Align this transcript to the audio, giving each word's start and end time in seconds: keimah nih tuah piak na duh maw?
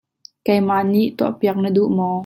keimah 0.45 0.81
nih 0.91 1.07
tuah 1.17 1.33
piak 1.39 1.57
na 1.61 1.69
duh 1.75 1.89
maw? 1.97 2.17